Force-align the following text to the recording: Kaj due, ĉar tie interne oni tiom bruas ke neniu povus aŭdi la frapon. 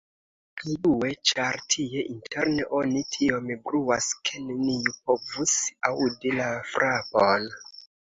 Kaj 0.59 0.75
due, 0.85 1.09
ĉar 1.31 1.57
tie 1.73 1.99
interne 2.13 2.65
oni 2.77 3.03
tiom 3.15 3.51
bruas 3.67 4.07
ke 4.29 4.41
neniu 4.47 4.95
povus 5.11 5.53
aŭdi 5.91 6.33
la 6.39 6.49
frapon. 6.71 7.47